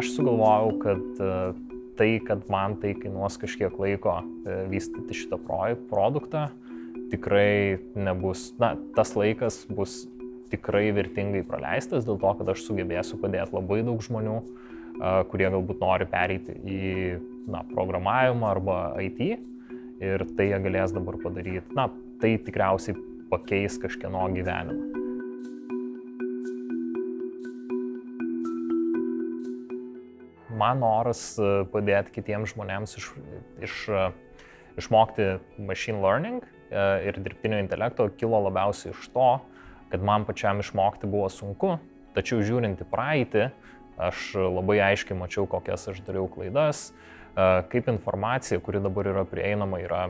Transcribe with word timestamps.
Aš 0.00 0.14
sugalvojau, 0.16 0.78
kad 0.80 1.18
tai, 1.98 2.14
kad 2.24 2.46
man 2.48 2.78
tai 2.80 2.94
kainuos 2.96 3.34
kažkiek 3.36 3.74
laiko 3.76 4.14
vystyti 4.70 5.12
šitą 5.18 5.36
produktą, 5.90 6.46
tikrai 7.12 7.76
nebus, 7.92 8.46
na, 8.62 8.72
tas 8.96 9.12
laikas 9.18 9.66
bus 9.68 10.06
tikrai 10.48 10.86
vertingai 10.96 11.42
praleistas 11.44 12.06
dėl 12.06 12.16
to, 12.22 12.32
kad 12.38 12.48
aš 12.54 12.64
sugebėsiu 12.64 13.20
padėti 13.20 13.52
labai 13.58 13.82
daug 13.84 14.00
žmonių, 14.06 14.38
kurie 15.28 15.50
galbūt 15.52 15.84
nori 15.84 16.08
pereiti 16.08 16.56
į 16.64 16.80
na, 17.52 17.60
programavimą 17.74 18.54
arba 18.54 18.78
IT 19.04 19.20
ir 20.00 20.24
tai 20.32 20.48
jie 20.48 20.62
galės 20.64 20.96
dabar 20.96 21.20
padaryti. 21.20 21.66
Na, 21.76 21.90
tai 22.22 22.38
tikriausiai 22.40 22.96
pakeis 23.28 23.76
kažkieno 23.84 24.24
gyvenimą. 24.32 24.99
Man 30.60 30.82
noras 30.82 31.22
padėti 31.72 32.18
kitiems 32.18 32.54
žmonėms 32.54 32.96
iš, 33.00 33.10
iš, 33.64 33.76
išmokti 34.80 35.32
machine 35.70 36.02
learning 36.02 36.44
ir 36.70 37.16
dirbtinio 37.18 37.60
intelekto 37.62 38.08
kilo 38.20 38.42
labiausiai 38.46 38.92
iš 38.94 39.08
to, 39.14 39.30
kad 39.90 40.04
man 40.06 40.26
pačiam 40.28 40.60
išmokti 40.62 41.08
buvo 41.10 41.28
sunku, 41.32 41.78
tačiau 42.14 42.42
žiūrint 42.46 42.82
į 42.82 42.88
praeitį, 42.90 43.46
aš 44.00 44.34
labai 44.38 44.78
aiškiai 44.90 45.18
mačiau, 45.18 45.46
kokias 45.50 45.88
aš 45.90 46.02
dariau 46.06 46.28
klaidas, 46.30 46.90
kaip 47.72 47.88
informacija, 47.90 48.60
kuri 48.62 48.82
dabar 48.82 49.10
yra 49.10 49.24
prieinama, 49.28 49.80
yra 49.82 50.04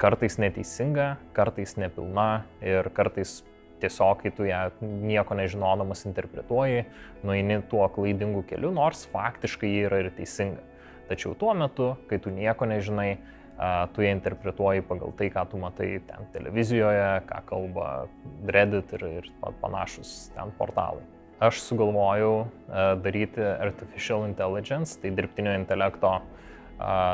kartais 0.00 0.38
neteisinga, 0.42 1.14
kartais 1.36 1.76
nepilna 1.80 2.44
ir 2.64 2.88
kartais 2.94 3.40
tiesiog, 3.84 4.24
kai 4.24 4.32
tu 4.34 4.48
ją 4.48 4.64
nieko 4.82 5.36
nežinodamas 5.38 6.06
interpretuoji, 6.08 6.88
nueini 7.22 7.60
tuo 7.70 7.86
klaidingu 7.92 8.42
keliu, 8.48 8.72
nors 8.74 9.04
faktiškai 9.12 9.70
ji 9.70 9.86
yra 9.86 10.02
ir 10.02 10.10
teisinga. 10.16 10.64
Tačiau 11.04 11.36
tuo 11.36 11.52
metu, 11.52 11.92
kai 12.08 12.16
tu 12.18 12.32
nieko 12.32 12.64
nežinai, 12.66 13.12
tu 13.94 14.02
ją 14.02 14.10
interpretuoji 14.16 14.82
pagal 14.88 15.12
tai, 15.14 15.28
ką 15.30 15.44
tu 15.52 15.60
matai 15.62 15.90
ten 16.08 16.24
televizijoje, 16.34 17.20
ką 17.28 17.42
kalba 17.46 17.90
Reddit 18.50 18.96
ir, 18.96 19.04
ir 19.20 19.28
panašus 19.60 20.32
ten 20.34 20.50
portalai. 20.58 21.04
Aš 21.44 21.60
sugalvojau 21.62 22.46
daryti 23.04 23.44
artificial 23.44 24.24
intelligence, 24.26 24.96
tai 24.98 25.12
dirbtinio 25.14 25.54
intelekto 25.60 26.16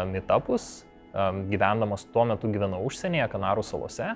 meetupus. 0.08 0.86
Gyvendamas 1.50 2.05
tuo 2.14 2.25
metu 2.28 2.50
gyvenau 2.53 2.84
užsienyje, 2.86 3.27
Kanarų 3.33 3.64
salose, 3.66 4.12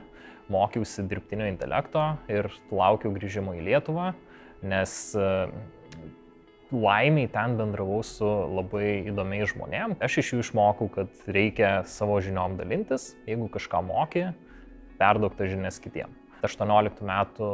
mokiausi 0.53 1.07
dirbtinio 1.11 1.49
intelekto 1.51 2.13
ir 2.31 2.51
laukiau 2.71 3.15
grįžimo 3.17 3.57
į 3.59 3.65
Lietuvą, 3.71 4.13
nes 4.63 5.15
laimiai 6.75 7.29
ten 7.31 7.57
bendravau 7.59 8.01
su 8.07 8.27
labai 8.27 9.05
įdomiais 9.11 9.53
žmonėm. 9.53 9.97
Aš 10.03 10.21
iš 10.23 10.33
jų 10.35 10.43
išmokau, 10.45 10.89
kad 10.95 11.31
reikia 11.31 11.77
savo 11.91 12.19
žiniom 12.23 12.59
dalintis, 12.59 13.13
jeigu 13.29 13.49
kažką 13.53 13.83
moki, 13.87 14.29
perduok 15.01 15.37
tą 15.39 15.49
žinias 15.51 15.81
kitiem. 15.83 16.15
18 16.45 17.03
metų 17.09 17.51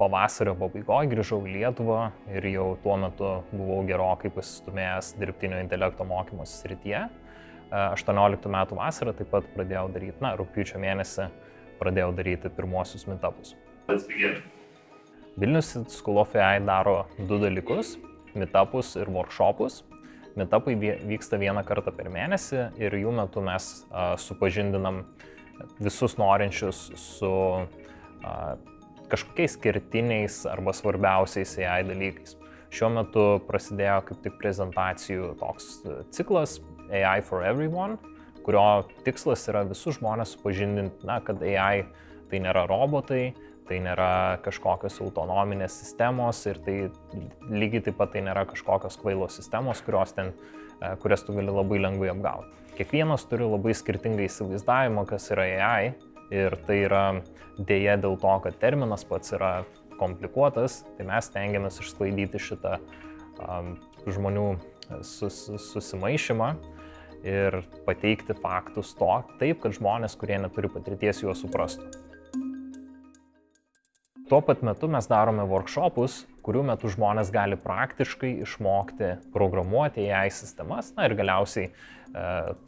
pavasario 0.00 0.54
pabaigoje 0.56 1.10
grįžau 1.12 1.42
į 1.44 1.58
Lietuvą 1.58 2.10
ir 2.32 2.46
jau 2.54 2.68
tuo 2.84 2.96
metu 3.00 3.30
buvau 3.52 3.82
gerokai 3.88 4.32
pasistumėjęs 4.32 5.14
dirbtinio 5.20 5.60
intelekto 5.60 6.06
mokymosi 6.08 6.62
srityje. 6.62 7.02
18 7.70 8.50
metų 8.50 8.78
vasarą 8.78 9.14
taip 9.16 9.30
pat 9.32 9.46
pradėjau 9.54 9.88
daryti, 9.94 10.18
na, 10.22 10.34
rūpiučio 10.38 10.80
mėnesį 10.82 11.28
pradėjau 11.80 12.14
daryti. 12.16 12.50
Let's 13.88 14.06
begin. 14.06 14.42
Vilnius 15.40 15.76
School 15.88 16.18
of 16.20 16.34
AI 16.36 16.60
daro 16.60 17.06
du 17.18 17.38
dalykus- 17.38 17.96
meetupus 18.34 18.96
ir 18.96 19.06
workshopus. 19.06 19.82
Meetupai 20.36 20.76
vyksta 20.78 21.38
vieną 21.38 21.64
kartą 21.66 21.90
per 21.96 22.06
mėnesį 22.06 22.78
ir 22.78 22.92
jų 22.92 23.12
metu 23.12 23.40
mes 23.42 23.86
a, 23.90 24.16
supažindinam 24.16 25.04
visus 25.80 26.16
norinčius 26.16 26.92
su 26.96 27.66
a, 28.24 28.56
kažkokiais 29.08 29.56
skirtiniais 29.58 30.46
arba 30.46 30.72
svarbiausiais 30.72 31.58
AI 31.58 31.82
dalykais. 31.82 32.36
Šiuo 32.70 32.90
metu 32.94 33.40
prasidėjo 33.48 34.04
kaip 34.06 34.22
tik 34.22 34.38
prezentacijų 34.38 35.34
toks 35.40 35.82
ciklas 36.14 36.60
AI 36.92 37.20
for 37.22 37.44
Everyone, 37.46 37.98
kurio 38.44 38.84
tikslas 39.06 39.46
yra 39.50 39.62
visus 39.68 39.98
žmonės 39.98 40.34
supažindinti, 40.36 41.06
na, 41.06 41.20
kad 41.24 41.42
AI 41.44 41.86
tai 42.30 42.40
nėra 42.42 42.66
robotai, 42.70 43.32
tai 43.70 43.78
nėra 43.84 44.40
kažkokios 44.42 44.98
autonominės 45.04 45.76
sistemos 45.82 46.40
ir 46.50 46.58
tai 46.64 46.76
lygiai 47.50 47.84
taip 47.86 48.00
pat 48.00 48.14
tai 48.14 48.24
nėra 48.26 48.42
kažkokios 48.50 48.98
kvailos 48.98 49.36
sistemos, 49.38 49.82
kurios 49.86 50.14
ten, 50.16 50.32
e, 50.80 50.94
kurias 51.02 51.22
tu 51.26 51.36
gali 51.36 51.52
labai 51.54 51.78
lengvai 51.82 52.10
apgauti. 52.10 52.50
Kiekvienas 52.78 53.26
turi 53.30 53.46
labai 53.46 53.74
skirtingą 53.76 54.24
įsivaizdavimą, 54.26 55.04
kas 55.06 55.30
yra 55.34 55.46
AI 55.60 55.92
ir 56.34 56.56
tai 56.66 56.80
yra 56.86 57.04
dėja 57.58 57.98
dėl 58.00 58.18
to, 58.18 58.34
kad 58.46 58.58
terminas 58.58 59.04
pats 59.06 59.36
yra 59.36 59.52
komplikuotas, 60.00 60.80
tai 60.96 61.06
mes 61.06 61.28
tengiamės 61.30 61.78
išsklaidyti 61.82 62.40
šitą 62.40 62.78
um, 63.44 63.74
žmonių 64.08 64.46
sus, 65.06 65.44
susimaišymą 65.70 66.54
ir 67.26 67.60
pateikti 67.86 68.36
faktus 68.40 68.94
to 68.98 69.10
taip, 69.40 69.60
kad 69.62 69.74
žmonės, 69.76 70.16
kurie 70.20 70.38
neturi 70.40 70.70
patirties, 70.72 71.22
juos 71.24 71.42
suprastų. 71.44 71.90
Tuo 74.30 74.38
pat 74.46 74.60
metu 74.62 74.86
mes 74.86 75.08
darome 75.10 75.42
workshopus, 75.50 76.20
kurių 76.46 76.62
metu 76.68 76.86
žmonės 76.92 77.32
gali 77.34 77.56
praktiškai 77.58 78.36
išmokti 78.44 79.16
programuoti 79.34 80.04
AI 80.06 80.30
sistemas 80.30 80.92
na, 80.94 81.08
ir 81.08 81.16
galiausiai 81.18 81.66
e, 81.66 81.72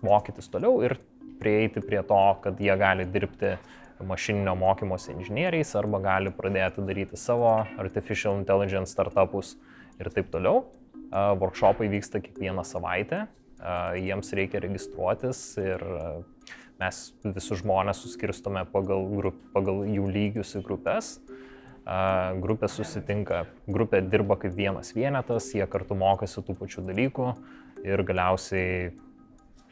mokytis 0.02 0.50
toliau 0.50 0.80
ir 0.82 0.96
prieiti 1.38 1.78
prie 1.84 2.02
to, 2.06 2.18
kad 2.42 2.58
jie 2.58 2.74
gali 2.78 3.06
dirbti 3.06 3.54
mašininio 4.02 4.56
mokymosi 4.58 5.14
inžinieriais 5.14 5.70
arba 5.78 6.02
gali 6.02 6.32
pradėti 6.34 6.82
daryti 6.88 7.20
savo 7.20 7.52
artificial 7.78 8.40
intelligence 8.40 8.90
startupus 8.90 9.54
ir 10.02 10.10
taip 10.10 10.34
toliau. 10.34 10.64
E, 10.66 11.22
workshopai 11.38 11.86
vyksta 11.94 12.18
kiekvieną 12.26 12.66
savaitę, 12.66 13.28
jiems 13.98 14.32
reikia 14.36 14.62
registruotis 14.64 15.42
ir 15.62 15.82
mes 16.82 17.00
visus 17.22 17.60
žmonės 17.62 18.00
suskirstome 18.02 18.64
pagal, 18.72 19.06
grup, 19.12 19.38
pagal 19.54 19.84
jų 19.86 20.08
lygius 20.10 20.56
į 20.58 20.64
grupės 20.66 21.14
grupė 22.42 22.68
susitinka, 22.70 23.46
grupė 23.66 24.02
dirba 24.06 24.36
kaip 24.38 24.54
vienas 24.54 24.92
vienetas, 24.94 25.50
jie 25.54 25.66
kartu 25.66 25.96
mokosi 25.98 26.42
tų 26.42 26.54
pačių 26.60 26.84
dalykų 26.86 27.32
ir 27.82 28.02
galiausiai 28.06 28.92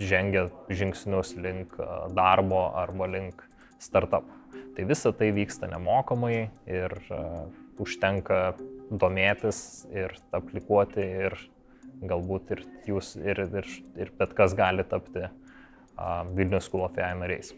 žengia 0.01 0.49
žingsnius 0.69 1.37
link 1.37 1.77
darbo 2.17 2.71
arba 2.75 3.07
link 3.07 3.45
startup. 3.79 4.27
Tai 4.75 4.85
visa 4.89 5.13
tai 5.13 5.31
vyksta 5.35 5.69
nemokamai 5.71 6.51
ir 6.67 6.97
uh, 7.13 7.47
užtenka 7.79 8.57
domėtis 8.91 9.87
ir 9.95 10.17
aplikuoti 10.35 11.05
ir 11.27 11.37
galbūt 12.01 12.55
ir 12.57 12.65
jūs 12.89 13.17
ir, 13.21 13.45
ir, 13.61 13.75
ir 14.01 14.15
bet 14.19 14.33
kas 14.39 14.57
gali 14.57 14.87
tapti 14.89 15.27
uh, 15.27 16.23
Vilnius 16.37 16.71
School 16.71 16.87
of 16.87 16.97
AI 16.99 17.13
nariais 17.21 17.53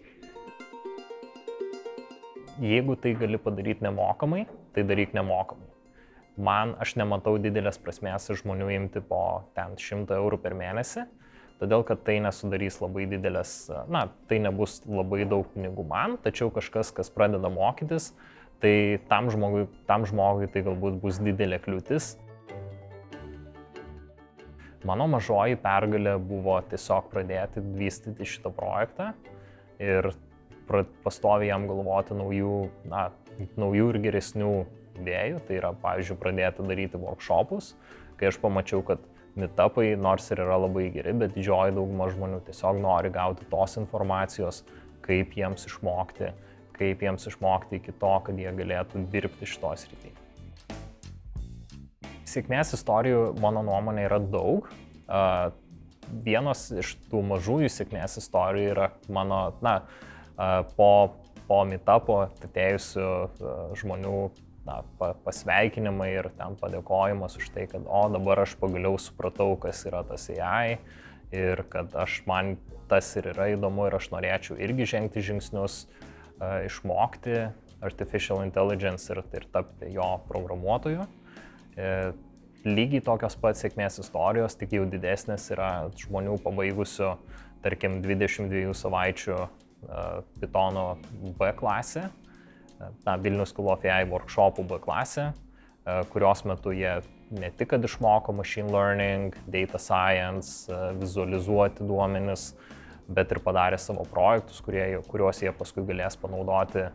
jeigu 2.61 2.97
tai 2.97 3.15
gali 3.15 3.39
padaryti 3.39 3.85
nemokamai, 3.85 4.47
tai 4.75 4.83
daryk 4.83 5.15
nemokamai. 5.15 5.69
Man 6.37 6.75
aš 6.81 6.95
nematau 6.97 7.37
didelės 7.41 7.79
prasmės 7.81 8.31
žmonių 8.41 8.71
imti 8.77 9.03
po 9.05 9.45
ten 9.57 9.77
100 9.77 10.17
eurų 10.17 10.39
per 10.41 10.57
mėnesį, 10.57 11.05
todėl 11.61 11.85
kad 11.87 12.01
tai 12.07 12.19
nesudarys 12.25 12.81
labai 12.81 13.05
didelės, 13.11 13.71
na, 13.93 14.07
tai 14.29 14.41
nebus 14.43 14.81
labai 14.89 15.27
daug 15.29 15.47
pinigų 15.53 15.85
man, 15.89 16.17
tačiau 16.25 16.51
kažkas, 16.55 16.93
kas 16.95 17.13
pradeda 17.13 17.53
mokytis, 17.53 18.13
tai 18.65 19.01
tam 19.11 19.29
žmogui, 19.31 19.67
tam 19.87 20.07
žmogui 20.09 20.49
tai 20.53 20.65
galbūt 20.65 21.01
bus 21.03 21.21
didelė 21.21 21.61
kliūtis. 21.63 22.17
Mano 24.89 25.07
mažoji 25.07 25.61
pergalė 25.63 26.17
buvo 26.19 26.57
tiesiog 26.71 27.07
pradėti 27.13 27.63
vystyti 27.79 28.27
šitą 28.27 28.51
projektą 28.55 29.13
ir 29.83 30.11
pastovi 31.05 31.51
jam 31.51 31.69
galvoti 31.71 32.17
naujų, 32.19 32.57
na, 32.91 33.05
naujų 33.61 33.93
ir 33.93 33.99
geresnių 34.09 34.53
idėjų. 34.99 35.43
Tai 35.47 35.59
yra, 35.61 35.73
pavyzdžiui, 35.85 36.19
pradėti 36.21 36.67
daryti 36.67 37.01
workshopus, 37.03 37.73
kai 38.19 38.31
aš 38.33 38.41
pamačiau, 38.43 38.83
kad 38.87 39.05
meetupai 39.39 39.93
nors 39.97 40.27
ir 40.35 40.43
yra 40.45 40.59
labai 40.65 40.89
geri, 40.95 41.15
bet 41.23 41.37
didžioji 41.37 41.77
dauguma 41.79 42.11
žmonių 42.13 42.43
tiesiog 42.49 42.83
nori 42.83 43.13
gauti 43.15 43.47
tos 43.53 43.79
informacijos, 43.81 44.65
kaip 45.07 45.39
jiems 45.39 45.69
išmokti, 45.71 46.35
kaip 46.77 47.07
jiems 47.07 47.31
išmokti 47.31 47.79
iki 47.79 47.95
to, 48.03 48.13
kad 48.27 48.39
jie 48.39 48.53
galėtų 48.59 49.07
dirbti 49.15 49.49
šitos 49.49 49.89
rytyje. 49.93 50.22
Sėkmės 52.33 52.73
istorijų, 52.77 53.25
mano 53.43 53.65
nuomonė, 53.67 54.07
yra 54.09 54.19
daug. 54.23 54.69
Vienos 56.25 56.65
iš 56.83 56.95
tų 57.11 57.21
mažųjų 57.29 57.69
sėkmės 57.73 58.19
istorijų 58.21 58.71
yra 58.73 58.89
mano, 59.13 59.43
na, 59.65 59.79
po, 60.77 60.93
po 61.49 61.61
meetupo 61.69 62.23
atėjusių 62.49 63.07
žmonių 63.81 64.17
na, 64.67 64.81
pa, 64.99 65.13
pasveikinimai 65.27 66.11
ir 66.15 66.31
ten 66.39 66.57
padėkojimas 66.61 67.39
už 67.41 67.51
tai, 67.55 67.67
kad, 67.71 67.87
o 67.87 68.03
dabar 68.13 68.45
aš 68.45 68.57
pagaliau 68.61 68.99
supratau, 69.01 69.55
kas 69.61 69.85
yra 69.89 70.03
tas 70.07 70.29
AI 70.33 70.79
ir 71.33 71.65
kad 71.73 71.95
aš 71.99 72.23
man 72.29 72.57
tas 72.91 73.09
ir 73.17 73.31
yra 73.33 73.53
įdomu 73.55 73.89
ir 73.89 73.97
aš 73.97 74.11
norėčiau 74.13 74.59
irgi 74.61 74.89
žengti 74.95 75.25
žingsnius, 75.25 75.87
išmokti 76.67 77.39
artificial 77.83 78.43
intelligence 78.45 79.11
ir, 79.11 79.23
ir 79.35 79.47
tapti 79.55 79.91
jo 79.95 80.09
programuotoju. 80.29 81.07
E, 81.77 82.13
lygiai 82.69 83.03
tokios 83.05 83.37
pat 83.41 83.59
sėkmės 83.59 83.99
istorijos, 84.03 84.57
tik 84.59 84.75
jau 84.77 84.85
didesnės 84.89 85.49
yra 85.55 85.71
žmonių 85.99 86.39
pabaigusių, 86.45 87.15
tarkim, 87.65 88.01
22 88.05 88.75
savaičių 88.77 89.39
Pythono 90.39 90.85
B 91.39 91.49
klasę, 91.59 92.05
na, 93.03 93.17
Vilnius 93.19 93.51
School 93.51 93.73
of 93.73 93.83
AI 93.83 94.05
workshopų 94.11 94.67
B 94.71 94.79
klasę, 94.83 95.33
kurios 96.13 96.45
metu 96.47 96.71
jie 96.71 97.01
ne 97.35 97.51
tik, 97.51 97.73
kad 97.73 97.85
išmoko 97.85 98.35
machine 98.37 98.71
learning, 98.71 99.35
data 99.51 99.81
science, 99.83 100.71
vizualizuoti 101.01 101.87
duomenis, 101.89 102.53
bet 103.11 103.33
ir 103.35 103.43
padarė 103.43 103.81
savo 103.83 104.07
projektus, 104.09 104.61
kurie, 104.63 104.85
kuriuos 105.09 105.43
jie 105.43 105.51
paskui 105.57 105.83
galės 105.89 106.19
panaudoti 106.21 106.87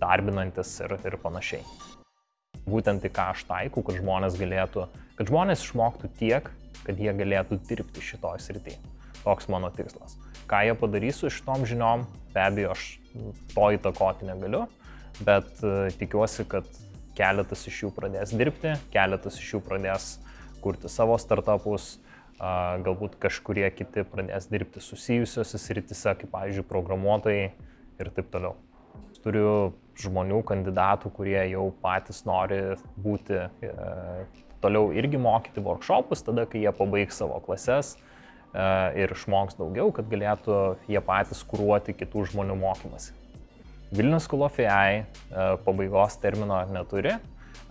darbinantis 0.00 0.80
ir, 0.82 0.96
ir 1.06 1.18
panašiai. 1.22 1.62
Būtent 2.66 3.04
į 3.06 3.12
ką 3.14 3.30
aš 3.34 3.44
taikau, 3.46 3.84
kad 3.86 3.98
žmonės 4.00 4.38
galėtų, 4.40 4.88
kad 5.18 5.30
žmonės 5.30 5.62
išmoktų 5.62 6.10
tiek, 6.18 6.50
kad 6.86 6.98
jie 6.98 7.12
galėtų 7.14 7.60
dirbti 7.68 8.02
šitoj 8.02 8.40
srityje. 8.42 8.80
Toks 9.22 9.48
mano 9.50 9.70
tikslas. 9.74 10.16
Ką 10.50 10.64
jie 10.66 10.74
padarys 10.78 11.20
su 11.22 11.30
šitom 11.30 11.66
žiniom, 11.66 12.04
be 12.34 12.42
abejo, 12.42 12.74
aš 12.74 12.88
to 13.54 13.70
įtakoti 13.74 14.28
negaliu, 14.28 14.66
bet 15.26 15.48
uh, 15.62 15.86
tikiuosi, 15.98 16.46
kad 16.50 16.68
keletas 17.16 17.64
iš 17.70 17.84
jų 17.86 17.92
pradės 17.96 18.34
dirbti, 18.36 18.74
keletas 18.92 19.38
iš 19.40 19.56
jų 19.56 19.62
pradės 19.64 20.16
kurti 20.64 20.90
savo 20.92 21.16
startupus, 21.20 21.96
galbūt 22.36 23.16
kažkurie 23.22 23.64
kiti 23.72 24.04
pradės 24.04 24.50
dirbti 24.50 24.82
susijusiose 24.84 25.58
sritise, 25.60 26.12
kaip, 26.18 26.28
pavyzdžiui, 26.34 26.66
programuotojai 26.68 27.46
ir 28.02 28.10
taip 28.12 28.28
toliau. 28.32 28.56
Turiu 29.24 29.72
žmonių, 30.00 30.42
kandidatų, 30.46 31.12
kurie 31.16 31.38
jau 31.50 31.68
patys 31.82 32.22
nori 32.28 32.60
būti 33.00 33.38
e, 33.38 33.70
toliau 34.64 34.90
irgi 34.96 35.20
mokyti 35.20 35.62
workshopus, 35.64 36.24
tada, 36.26 36.46
kai 36.50 36.64
jie 36.64 36.72
pabaigs 36.76 37.20
savo 37.22 37.38
klases 37.44 37.94
e, 37.96 38.66
ir 39.02 39.14
išmoks 39.14 39.58
daugiau, 39.60 39.92
kad 39.94 40.08
galėtų 40.10 40.58
jie 40.90 41.02
patys 41.04 41.44
kūruoti 41.48 41.96
kitų 41.96 42.26
žmonių 42.32 42.58
mokymasi. 42.60 43.14
Vilnius 43.94 44.26
School 44.26 44.44
of 44.48 44.58
AI 44.60 45.00
e, 45.00 45.04
pabaigos 45.64 46.18
termino 46.22 46.58
neturi. 46.72 47.16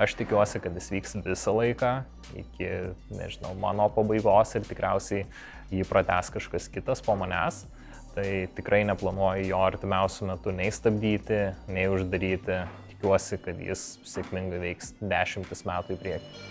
Aš 0.01 0.18
tikiuosi, 0.19 0.60
kad 0.60 0.75
jis 0.75 0.89
vyks 0.92 1.13
visą 1.24 1.54
laiką 1.56 1.92
iki, 2.36 2.68
nežinau, 3.16 3.54
mano 3.60 3.86
pabaigos 3.95 4.56
ir 4.57 4.66
tikriausiai 4.68 5.24
jį 5.72 5.86
prates 5.88 6.33
kažkas 6.33 6.68
kitas 6.72 7.04
po 7.06 7.16
manęs 7.19 7.63
tai 8.15 8.47
tikrai 8.56 8.83
neplanuoju 8.88 9.50
jo 9.50 9.59
artimiausių 9.59 10.29
metų 10.31 10.56
nei 10.56 10.71
stabdyti, 10.73 11.41
nei 11.67 11.89
uždaryti. 11.91 12.63
Tikiuosi, 12.94 13.38
kad 13.44 13.59
jis 13.59 13.81
sėkmingai 14.07 14.62
veiks 14.62 14.94
dešimtis 15.03 15.65
metų 15.67 15.97
į 15.97 16.01
priekį. 16.01 16.45